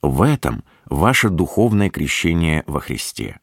[0.04, 3.40] В этом ваше духовное крещение во Христе.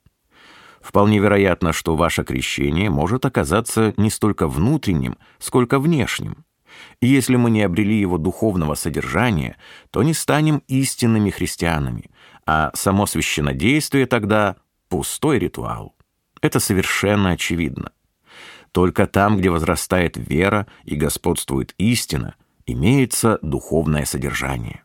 [0.82, 6.44] Вполне вероятно, что ваше крещение может оказаться не столько внутренним, сколько внешним.
[7.00, 9.56] И если мы не обрели его духовного содержания,
[9.90, 12.10] то не станем истинными христианами,
[12.44, 14.56] а само священнодействие тогда—
[14.90, 15.96] пустой ритуал.
[16.42, 17.92] Это совершенно очевидно.
[18.72, 22.34] Только там, где возрастает вера и господствует истина,
[22.66, 24.84] имеется духовное содержание.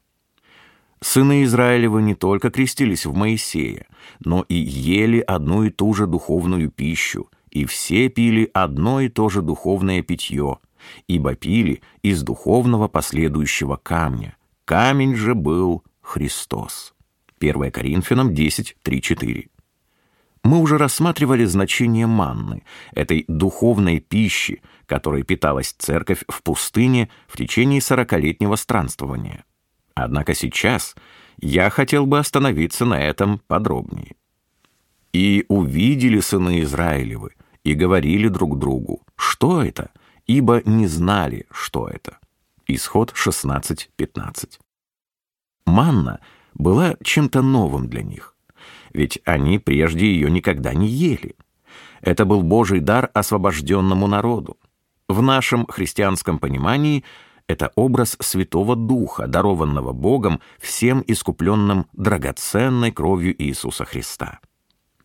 [1.06, 3.86] Сыны Израилева не только крестились в Моисея,
[4.22, 9.30] но и ели одну и ту же духовную пищу, и все пили одно и то
[9.30, 10.58] же духовное питье,
[11.08, 14.36] ибо пили из духовного последующего камня.
[14.66, 16.96] Камень же был Христос.
[17.40, 19.48] 1 Коринфянам 10, 3, 4.
[20.44, 22.64] Мы уже рассматривали значение манны,
[22.96, 29.46] этой духовной пищи, которой питалась церковь в пустыне в течение сорокалетнего странствования.
[29.96, 30.96] Однако сейчас
[31.38, 34.16] я хотел бы остановиться на этом подробнее.
[35.14, 37.32] «И увидели сыны Израилевы,
[37.64, 39.90] и говорили друг другу, что это,
[40.28, 42.20] ибо не знали, что это».
[42.68, 44.60] Исход 16.15.
[45.66, 46.20] Манна
[46.54, 48.36] была чем-то новым для них
[48.96, 51.36] ведь они прежде ее никогда не ели.
[52.02, 54.58] Это был Божий дар освобожденному народу.
[55.10, 57.04] В нашем христианском понимании
[57.48, 64.40] это образ Святого Духа, дарованного Богом всем искупленным драгоценной кровью Иисуса Христа.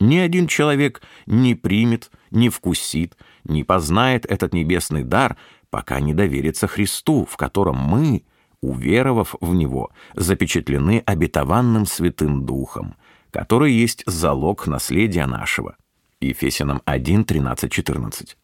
[0.00, 5.36] Ни один человек не примет, не вкусит, не познает этот небесный дар,
[5.68, 8.24] пока не доверится Христу, в котором мы,
[8.62, 12.96] уверовав в Него, запечатлены обетованным Святым Духом,
[13.30, 15.76] который есть залог наследия нашего.
[16.20, 18.36] Ефесянам 1, 13, 14.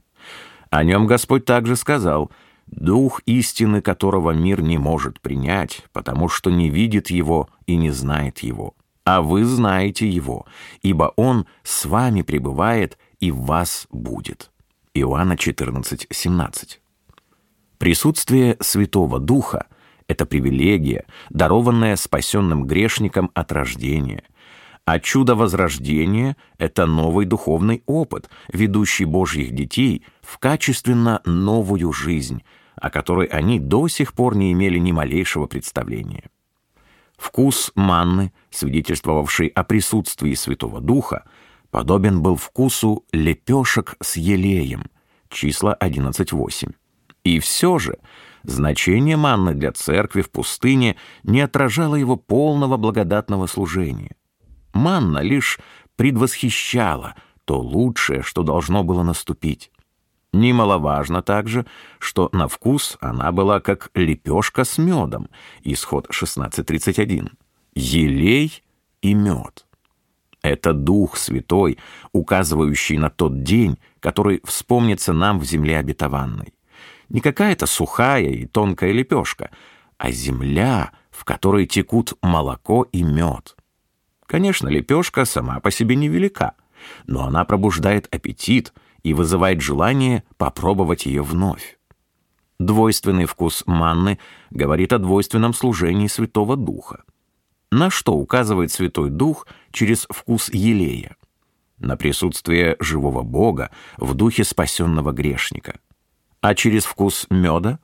[0.70, 2.30] О нем Господь также сказал,
[2.66, 8.40] «Дух истины, которого мир не может принять, потому что не видит его и не знает
[8.40, 8.74] его.
[9.04, 10.46] А вы знаете его,
[10.82, 14.50] ибо он с вами пребывает и в вас будет».
[14.94, 16.80] Иоанна 14, 17.
[17.78, 19.66] Присутствие Святого Духа—
[20.08, 24.24] это привилегия, дарованная спасенным грешникам от рождения—
[24.86, 32.44] а чудо возрождения— это новый духовный опыт, ведущий Божьих детей в качественно новую жизнь,
[32.76, 36.30] о которой они до сих пор не имели ни малейшего представления.
[37.16, 41.24] Вкус манны, свидетельствовавший о присутствии Святого Духа,
[41.70, 44.84] подобен был вкусу лепешек с елеем,
[45.28, 46.72] числа 11.8.
[47.24, 47.98] И все же
[48.44, 50.94] значение манны для церкви в пустыне
[51.24, 54.14] не отражало его полного благодатного служения—
[54.76, 55.58] манна лишь
[55.96, 59.70] предвосхищала то лучшее, что должно было наступить.
[60.32, 61.64] Немаловажно также,
[61.98, 65.28] что на вкус она была как лепешка с медом,
[65.62, 67.30] исход 16.31,
[67.74, 68.62] елей
[69.00, 69.66] и мед.
[70.42, 71.78] Это Дух Святой,
[72.12, 76.54] указывающий на тот день, который вспомнится нам в земле обетованной.
[77.08, 79.50] Не какая-то сухая и тонкая лепешка,
[79.96, 83.55] а земля, в которой текут молоко и мед.
[84.26, 86.54] Конечно, лепешка сама по себе невелика,
[87.06, 91.78] но она пробуждает аппетит и вызывает желание попробовать ее вновь.
[92.58, 94.18] Двойственный вкус манны
[94.50, 97.04] говорит о двойственном служении Святого Духа.
[97.70, 101.16] На что указывает Святой Дух через вкус елея?
[101.78, 105.78] На присутствие живого Бога в духе спасенного грешника.
[106.40, 107.78] А через вкус меда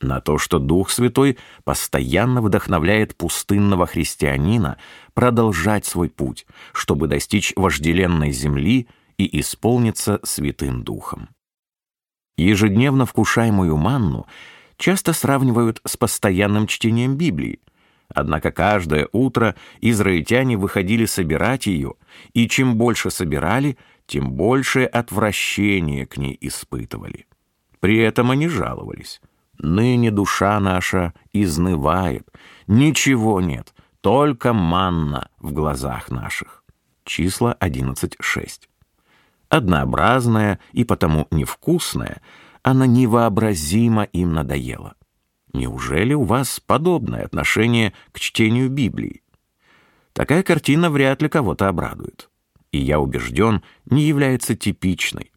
[0.00, 4.78] на то, что Дух Святой постоянно вдохновляет пустынного христианина
[5.14, 11.28] продолжать свой путь, чтобы достичь вожделенной земли и исполниться Святым Духом.
[12.36, 14.26] Ежедневно вкушаемую манну
[14.76, 17.60] часто сравнивают с постоянным чтением Библии,
[18.08, 21.94] однако каждое утро израильтяне выходили собирать ее,
[22.32, 27.26] и чем больше собирали, тем большее отвращение к ней испытывали.
[27.80, 29.20] При этом они жаловались.
[29.58, 32.28] Ныне душа наша изнывает,
[32.66, 36.62] ничего нет, только манна в глазах наших.
[37.04, 38.68] Числа 11.6.
[39.48, 42.20] Однообразная и потому невкусная,
[42.62, 44.94] она невообразимо им надоела.
[45.52, 49.22] Неужели у вас подобное отношение к чтению Библии?
[50.12, 52.28] Такая картина вряд ли кого-то обрадует.
[52.70, 55.32] И я убежден, не является типичной.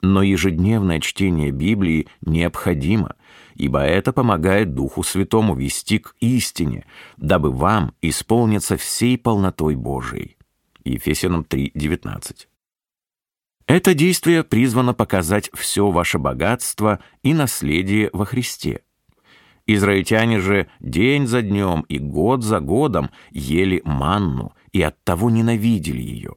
[0.00, 3.16] Но ежедневное чтение Библии необходимо,
[3.54, 6.86] ибо это помогает Духу Святому вести к истине,
[7.16, 10.36] дабы вам исполниться всей полнотой Божией.
[10.84, 12.48] Ефесянам 3:19.
[13.66, 18.80] Это действие призвано показать все ваше богатство и наследие во Христе.
[19.66, 26.36] Израильтяне же день за днем и год за годом ели манну и оттого ненавидели ее.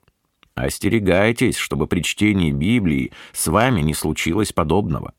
[0.61, 5.15] Остерегайтесь, чтобы при чтении Библии с вами не случилось подобного.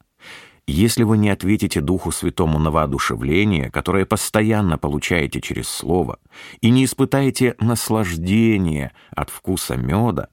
[0.69, 6.21] Если вы не ответите Духу Святому на воодушевление, которое постоянно получаете через Слово,
[6.61, 10.29] и не испытаете наслаждение от вкуса меда,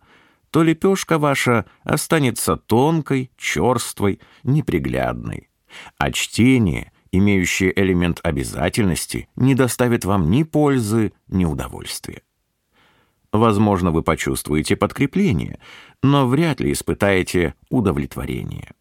[0.51, 5.49] то лепешка ваша останется тонкой, черствой, неприглядной.
[5.97, 12.22] А чтение, имеющее элемент обязательности, не доставит вам ни пользы, ни удовольствия.
[13.32, 15.59] Возможно, вы почувствуете подкрепление,
[16.01, 18.71] но вряд ли испытаете удовлетворение.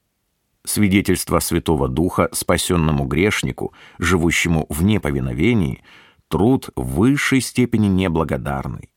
[0.64, 5.82] Свидетельство Святого Духа спасенному грешнику, живущему в неповиновении,
[6.28, 8.90] труд в высшей степени неблагодарный.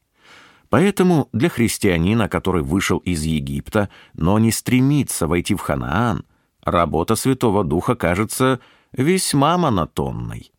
[0.69, 6.23] Поэтому для христианина, который вышел из Египта, но не стремится войти в Ханаан,
[6.63, 8.61] работа Святого Духа кажется
[8.93, 10.51] весьма монотонной.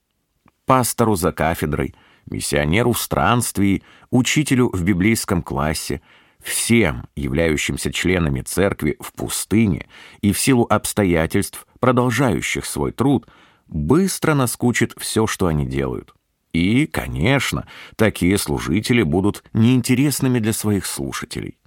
[0.66, 1.94] Пастору за кафедрой,
[2.26, 6.00] миссионеру в странствии, учителю в библейском классе,
[6.40, 9.86] всем, являющимся членами церкви в пустыне
[10.20, 13.28] и в силу обстоятельств, продолжающих свой труд,
[13.66, 16.14] быстро наскучит все, что они делают.
[16.52, 17.66] И, конечно,
[17.96, 21.58] такие служители будут неинтересными для своих слушателей.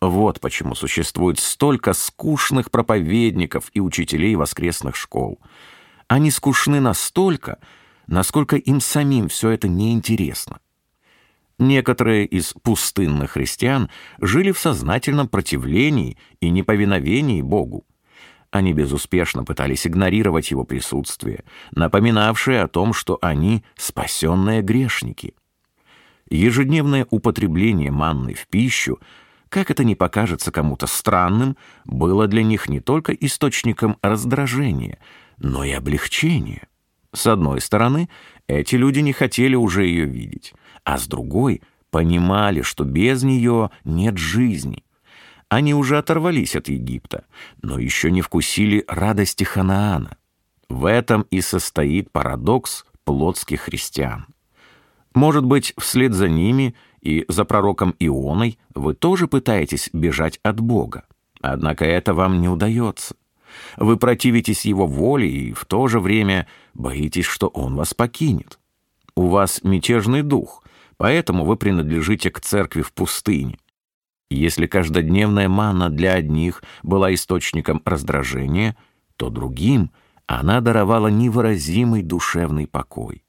[0.00, 5.40] Вот почему существует столько скучных проповедников и учителей воскресных школ.
[6.08, 7.58] Они скучны настолько,
[8.06, 10.58] насколько им самим все это неинтересно.
[11.58, 13.88] Некоторые из пустынных христиан
[14.20, 17.84] жили в сознательном противлении и неповиновении Богу.
[18.50, 25.34] Они безуспешно пытались игнорировать его присутствие, напоминавшее о том, что они спасенные грешники.
[26.28, 28.98] Ежедневное употребление манны в пищу,
[29.48, 34.98] как это не покажется кому-то странным, было для них не только источником раздражения,
[35.38, 36.66] но и облегчения.
[37.14, 38.08] С одной стороны,
[38.48, 40.52] эти люди не хотели уже ее видеть,
[40.84, 44.82] а с другой— понимали, что без нее нет жизни—
[45.54, 47.26] они уже оторвались от Египта,
[47.62, 50.16] но еще не вкусили радости Ханаана.
[50.68, 54.26] В этом и состоит парадокс плотских христиан.
[55.14, 61.04] Может быть, вслед за ними и за пророком Ионой вы тоже пытаетесь бежать от Бога.
[61.40, 63.14] Однако это вам не удается.
[63.76, 68.58] Вы противитесь Его воле и в то же время боитесь, что Он вас покинет.
[69.16, 70.64] У вас мятежный дух,
[70.96, 73.58] поэтому вы принадлежите к церкви в пустыне.
[74.30, 78.76] Если каждодневная манна для одних была источником раздражения,
[79.16, 79.92] то другим
[80.26, 83.24] она даровала невыразимый душевный покой.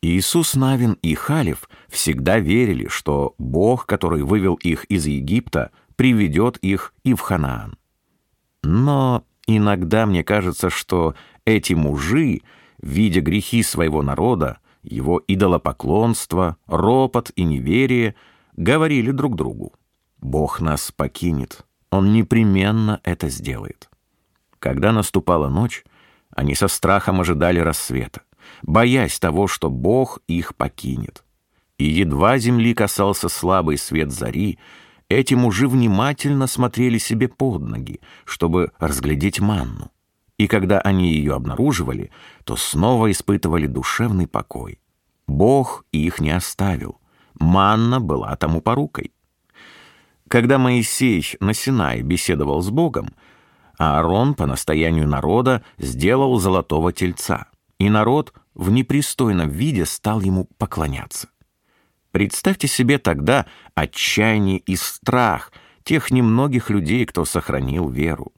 [0.00, 6.94] Иисус Навин и Халев всегда верили, что Бог, который вывел их из Египта, приведет их
[7.02, 7.76] и в Ханаан.
[8.62, 12.42] Но иногда мне кажется, что эти мужи,
[12.80, 18.14] видя грехи своего народа, его идолопоклонство, ропот и неверие,
[18.56, 19.74] говорили друг другу.
[20.20, 21.64] Бог нас покинет.
[21.90, 23.88] Он непременно это сделает.
[24.58, 25.84] Когда наступала ночь,
[26.34, 28.22] они со страхом ожидали рассвета,
[28.62, 31.24] боясь того, что Бог их покинет.
[31.78, 34.58] И едва земли касался слабый свет зари,
[35.08, 39.90] эти мужи внимательно смотрели себе под ноги, чтобы разглядеть манну.
[40.38, 42.10] И когда они ее обнаруживали,
[42.44, 44.78] то снова испытывали душевный покой.
[45.26, 47.00] Бог их не оставил.
[47.38, 49.12] Манна была тому порукой.
[50.28, 53.10] Когда Моисей на Синае беседовал с Богом,
[53.78, 57.46] Аарон по настоянию народа сделал золотого тельца,
[57.78, 61.28] и народ в непристойном виде стал ему поклоняться.
[62.10, 65.52] Представьте себе тогда отчаяние и страх
[65.84, 68.32] тех немногих людей, кто сохранил веру.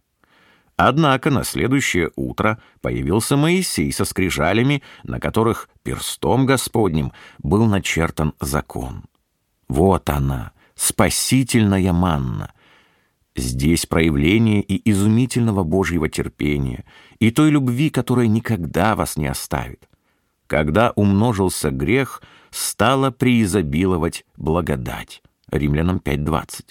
[0.83, 9.05] Однако на следующее утро появился Моисей со скрижалями, на которых перстом Господним был начертан закон.
[9.68, 12.55] Вот она, спасительная манна.
[13.37, 16.87] Здесь проявление и изумительного Божьего терпения,
[17.18, 19.87] и той любви, которая никогда вас не оставит.
[20.47, 25.22] Когда умножился грех, стала преизобиловать благодать.
[25.53, 26.68] Римлянам 5.20.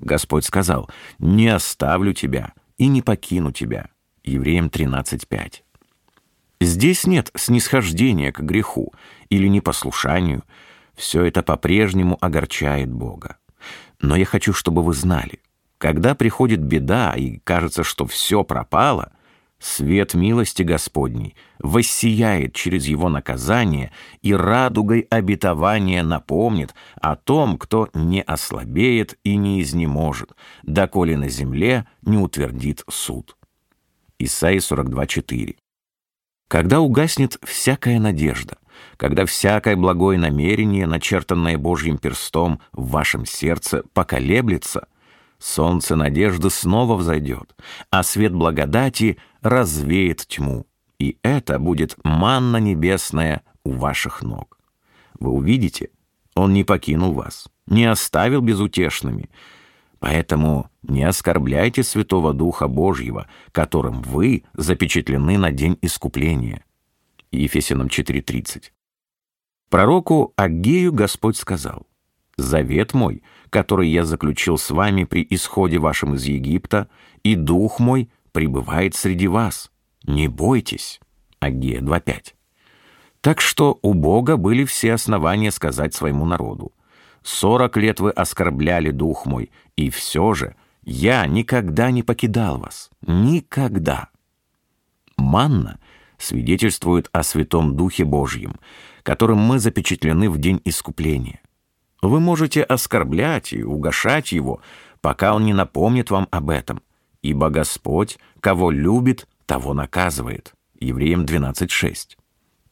[0.00, 0.90] Господь сказал,
[1.20, 3.88] «Не оставлю тебя и не покину тебя».
[4.26, 5.62] Евреям 13.5.
[6.60, 8.92] Здесь нет снисхождения к греху
[9.28, 10.42] или непослушанию,
[10.94, 13.36] все это по-прежнему огорчает Бога.
[14.00, 15.40] Но я хочу, чтобы вы знали,
[15.78, 19.12] когда приходит беда и кажется, что все пропало,
[19.58, 23.92] свет милости Господней воссияет через его наказание
[24.22, 30.32] и радугой обетования напомнит о том, кто не ослабеет и не изнеможет,
[30.62, 33.36] доколе на земле не утвердит суд.
[34.18, 35.56] Исайя 42.4
[36.48, 38.58] Когда угаснет всякая надежда,
[38.96, 44.88] когда всякое благое намерение, начертанное Божьим перстом в вашем сердце, поколеблется,
[45.38, 47.54] солнце надежды снова взойдет,
[47.90, 49.18] а свет благодати
[49.48, 50.66] развеет тьму,
[50.98, 54.58] и это будет манна небесная у ваших ног.
[55.18, 55.90] Вы увидите,
[56.34, 59.30] Он не покинул вас, не оставил безутешными,
[59.98, 66.64] Поэтому не оскорбляйте Святого Духа Божьего, которым вы запечатлены на день искупления.
[67.32, 68.72] Ефесянам 4.30.
[69.70, 71.86] Пророку Агею Господь сказал,
[72.36, 76.88] «Завет мой, который я заключил с вами при исходе вашем из Египта,
[77.22, 79.70] и Дух мой пребывает среди вас.
[80.04, 81.00] Не бойтесь».
[81.40, 82.34] Агея 2.5.
[83.22, 86.74] Так что у Бога были все основания сказать своему народу,
[87.22, 92.90] Сорок лет вы оскорбляли дух мой, и все же я никогда не покидал вас.
[93.00, 94.10] Никогда.
[95.16, 95.80] Манна
[96.18, 98.60] свидетельствует о Святом Духе Божьем,
[99.02, 101.40] которым мы запечатлены в день искупления.
[102.02, 104.60] Вы можете оскорблять и угошать его,
[105.00, 106.82] пока он не напомнит вам об этом,
[107.26, 110.54] ибо Господь, кого любит, того наказывает.
[110.78, 112.16] Евреям 12.6.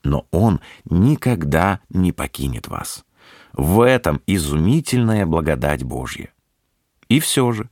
[0.04, 3.04] Но Он никогда не покинет вас.
[3.52, 6.32] В этом изумительная благодать Божья.
[7.08, 7.68] И все же,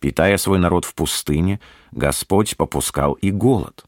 [0.00, 1.60] питая свой народ в пустыне,
[1.92, 3.86] Господь попускал и голод.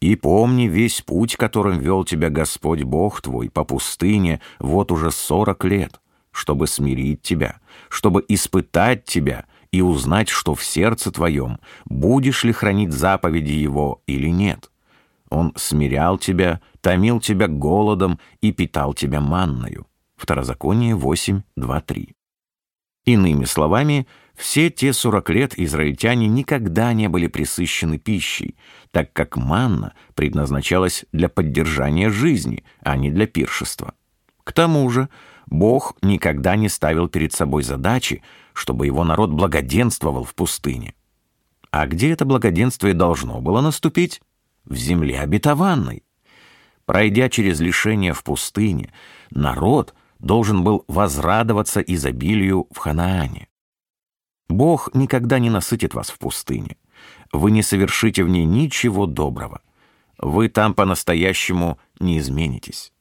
[0.00, 5.64] И помни весь путь, которым вел тебя Господь Бог твой по пустыне вот уже сорок
[5.64, 6.00] лет,
[6.32, 12.92] чтобы смирить тебя, чтобы испытать тебя и узнать, что в сердце твоем, будешь ли хранить
[12.92, 14.70] заповеди Его или нет.
[15.28, 19.86] Он смирял тебя, томил тебя голодом и питал тебя манною.
[20.16, 22.14] Второзаконие 8, 2, 3.
[23.04, 28.56] Иными словами, все те 40 лет израильтяне никогда не были присыщены пищей,
[28.92, 33.92] так как манна предназначалась для поддержания жизни, а не для пиршества.
[34.42, 35.10] К тому же,
[35.46, 38.22] Бог никогда не ставил перед собой задачи,
[38.56, 40.94] чтобы его народ благоденствовал в пустыне.
[41.70, 44.20] А где это благоденствие должно было наступить?
[44.64, 46.02] В земле обетованной.
[46.86, 48.92] Пройдя через лишение в пустыне,
[49.30, 53.48] народ— должен был возрадоваться изобилию в Ханаане.
[54.48, 56.76] Бог никогда не насытит вас в пустыне.
[57.32, 59.60] Вы не совершите в ней ничего доброго.
[60.18, 62.92] Вы там по-настоящему не изменитесь.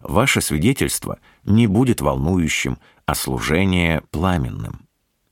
[0.00, 4.85] Ваше свидетельство не будет волнующим, а служение пламенным.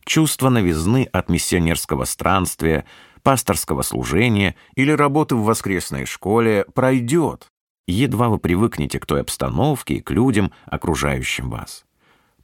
[0.05, 2.85] Чувство новизны от миссионерского странствия,
[3.23, 7.51] пасторского служения или работы в воскресной школе пройдет,
[7.87, 11.85] Едва вы привыкнете к той обстановке и к людям, окружающим вас.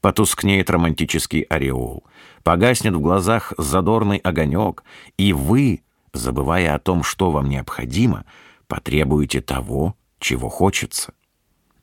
[0.00, 2.04] Потускнеет романтический ореол,
[2.42, 4.84] погаснет в глазах задорный огонек,
[5.16, 5.82] и вы,
[6.12, 8.24] забывая о том, что вам необходимо,
[8.66, 11.14] потребуете того, чего хочется.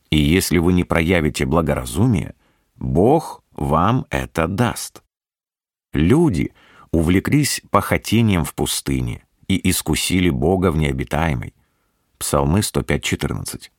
[0.09, 2.35] И если вы не проявите благоразумие,
[2.75, 5.03] Бог вам это даст.
[5.93, 6.53] Люди
[6.91, 11.53] увлеклись похотением в пустыне и искусили Бога в необитаемой.
[12.17, 13.69] Псалмы 105.14.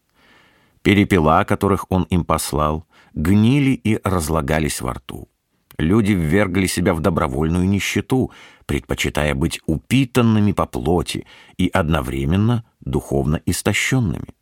[0.83, 5.29] Перепела, которых он им послал, гнили и разлагались во рту.
[5.77, 8.33] Люди ввергли себя в добровольную нищету,
[8.67, 14.35] предпочитая быть упитанными по плоти и одновременно духовно истощенными.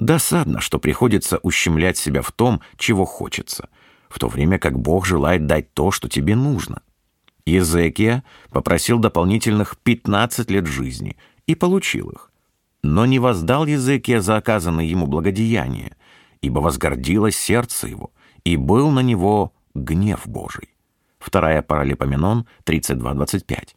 [0.00, 3.68] Досадно, что приходится ущемлять себя в том, чего хочется,
[4.08, 6.82] в то время как Бог желает дать то, что тебе нужно.
[7.46, 12.30] Езекия попросил дополнительных 15 лет жизни и получил их.
[12.82, 15.96] Но не воздал Языкия за оказанное ему благодеяние,
[16.40, 18.12] ибо возгордилось сердце его,
[18.44, 20.68] и был на него гнев Божий.
[21.18, 23.74] Вторая Паралипоменон 32.25.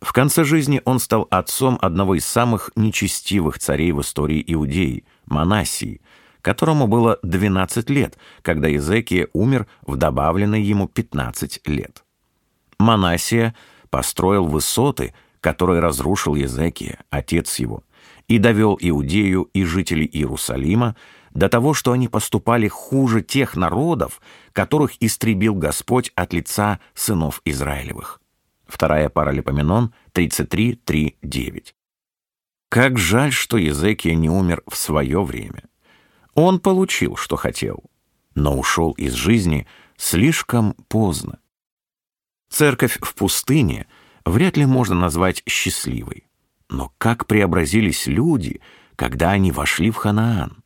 [0.00, 6.00] В конце жизни он стал отцом одного из самых нечестивых царей в истории Иудеи, Манасии,
[6.46, 12.04] которому было 12 лет, когда Езекия умер в добавленные ему 15 лет.
[12.78, 13.56] Манасия
[13.90, 17.82] построил высоты, которые разрушил Езекия, отец его,
[18.28, 20.94] и довел Иудею и жителей Иерусалима
[21.32, 24.20] до того, что они поступали хуже тех народов,
[24.52, 28.20] которых истребил Господь от лица сынов Израилевых.
[28.68, 31.72] Вторая Паралипоменон 33.3.9.
[32.68, 35.64] Как жаль, что Езекия не умер в свое время.
[36.36, 37.82] Он получил, что хотел,
[38.34, 39.66] но ушел из жизни
[39.96, 41.38] слишком поздно.
[42.50, 43.86] Церковь в пустыне
[44.26, 46.24] вряд ли можно назвать счастливой.
[46.68, 48.60] Но как преобразились люди,
[48.96, 50.62] когда они вошли в Ханаан?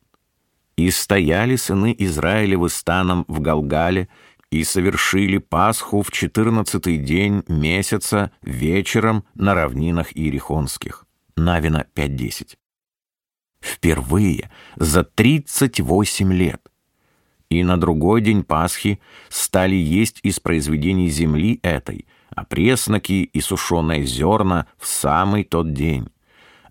[0.75, 4.09] И стояли сыны Израилевы станом в Галгале,
[4.49, 11.05] и совершили Пасху в четырнадцатый день месяца вечером на равнинах Иерихонских.
[11.37, 12.57] Навина 5.10.
[13.61, 16.61] Впервые за 38 лет.
[17.49, 18.99] И на другой день Пасхи
[19.29, 22.05] стали есть из произведений земли этой–
[22.35, 26.07] а пресноки и сушеные зерна в самый тот день.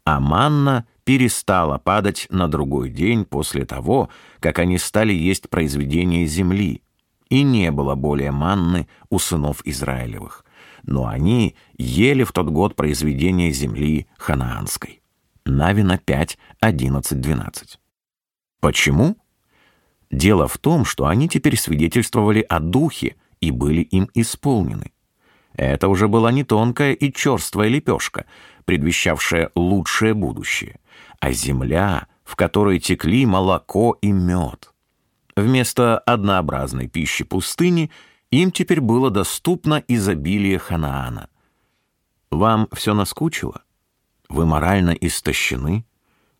[0.04, 4.08] а манна перестала падать на другой день после того,
[4.40, 6.82] как они стали есть произведения земли,
[7.28, 10.44] и не было более манны у сынов Израилевых.
[10.82, 14.99] Но они ели в тот год произведения земли ханаанской.
[15.50, 17.80] Навина 5, 11, 12.
[18.60, 19.16] Почему?
[20.10, 24.92] Дело в том, что они теперь свидетельствовали о духе и были им исполнены.
[25.54, 28.26] Это уже была не тонкая и черствая лепешка,
[28.64, 30.78] предвещавшая лучшее будущее,
[31.20, 34.72] а земля, в которой текли молоко и мед.
[35.36, 37.90] Вместо однообразной пищи пустыни
[38.30, 41.28] им теперь было доступно изобилие Ханаана.
[42.30, 43.62] Вам все наскучило?
[44.30, 45.84] Вы морально истощены?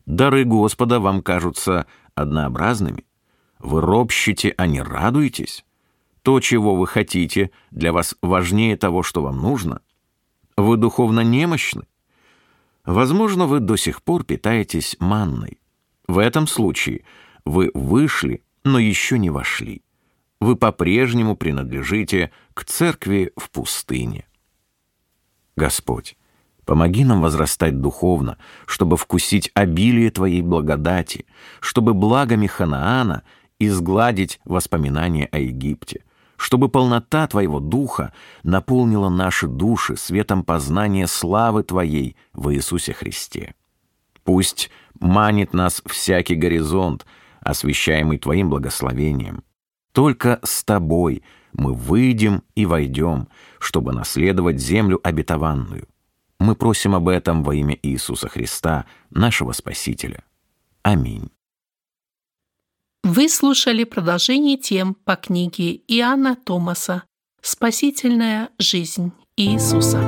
[0.07, 3.05] Дары Господа вам кажутся однообразными?
[3.59, 5.65] Вы ропщите, а не радуетесь?
[6.23, 9.83] То, чего вы хотите, для вас важнее того, что вам нужно?
[10.57, 11.83] Вы духовно немощны?
[12.85, 15.59] Возможно, вы до сих пор питаетесь манной.
[16.07, 17.05] В этом случае
[17.45, 19.83] вы вышли, но еще не вошли.
[20.41, 24.27] Вы по-прежнему принадлежите к церкви в пустыне.
[25.57, 26.17] Господь,
[26.71, 31.27] помоги нам возрастать духовно, чтобы вкусить обилие Твоей благодати,
[31.59, 33.25] чтобы благами Ханаана
[33.59, 36.05] изгладить воспоминания о Египте,
[36.37, 38.13] чтобы полнота Твоего Духа
[38.45, 43.57] наполнила наши души светом познания славы Твоей в Иисусе Христе.
[44.23, 47.05] Пусть манит нас всякий горизонт,
[47.41, 49.43] освящаемый Твоим благословением.
[49.91, 53.27] Только с Тобой мы выйдем и войдем,
[53.59, 55.89] чтобы наследовать землю обетованную.
[56.41, 60.25] Мы просим об этом во имя Иисуса Христа, нашего Спасителя.
[60.83, 61.31] Аминь.
[63.05, 67.03] Вы слушали продолжение тем по книге Иоанна Томаса
[67.43, 70.01] «Спасительная жизнь Иисуса».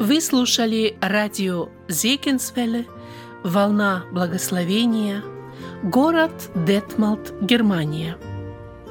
[0.00, 2.86] Вы слушали радио Зекинсвелле
[3.44, 5.22] «Волна благословения»,
[5.82, 8.16] город Детмалт, Германия–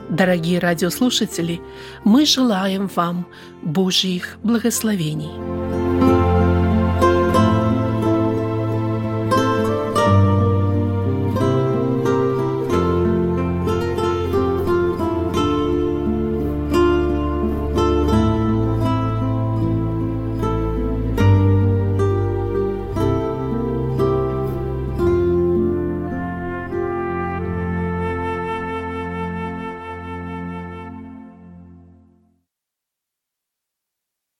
[0.10, 1.62] Дорогие радиослушатели,
[2.04, 3.28] мы желаем вам
[3.62, 5.69] Божьих благословений.